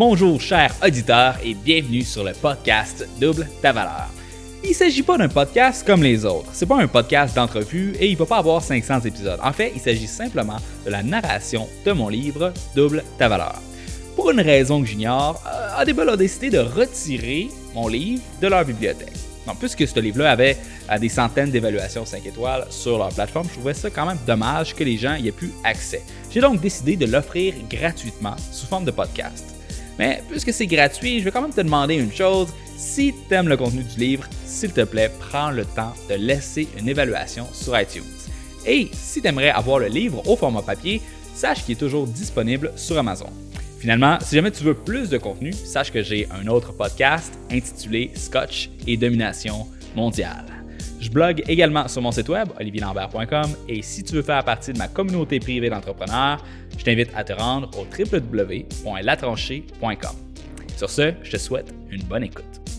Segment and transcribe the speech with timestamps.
[0.00, 4.08] Bonjour chers auditeurs et bienvenue sur le podcast Double ta valeur.
[4.64, 6.48] Il ne s'agit pas d'un podcast comme les autres.
[6.54, 9.38] C'est pas un podcast d'entrevue et il ne va pas avoir 500 épisodes.
[9.42, 13.60] En fait, il s'agit simplement de la narration de mon livre Double ta valeur.
[14.16, 18.64] Pour une raison que j'ignore, euh, Audible a décidé de retirer mon livre de leur
[18.64, 19.12] bibliothèque.
[19.58, 20.56] Puisque ce livre-là avait
[20.90, 24.74] euh, des centaines d'évaluations 5 étoiles sur leur plateforme, je trouvais ça quand même dommage
[24.74, 26.00] que les gens y aient plus accès.
[26.30, 29.59] J'ai donc décidé de l'offrir gratuitement sous forme de podcast.
[30.00, 32.48] Mais puisque c'est gratuit, je vais quand même te demander une chose.
[32.74, 36.68] Si tu aimes le contenu du livre, s'il te plaît, prends le temps de laisser
[36.78, 38.02] une évaluation sur iTunes.
[38.64, 41.02] Et si tu aimerais avoir le livre au format papier,
[41.34, 43.28] sache qu'il est toujours disponible sur Amazon.
[43.78, 48.10] Finalement, si jamais tu veux plus de contenu, sache que j'ai un autre podcast intitulé
[48.14, 50.46] Scotch et Domination mondiale.
[51.00, 54.78] Je blogue également sur mon site web, olivierlambert.com, et si tu veux faire partie de
[54.78, 56.44] ma communauté privée d'entrepreneurs,
[56.76, 60.16] je t'invite à te rendre au www.latranchée.com.
[60.76, 62.69] Sur ce, je te souhaite une bonne écoute.